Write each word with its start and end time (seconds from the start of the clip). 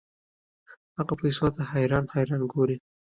هغه 0.97 1.13
پیسو 1.21 1.47
ته 1.55 1.61
حیران 1.71 2.05
حیران 2.13 2.41
ګوري. 2.53 2.77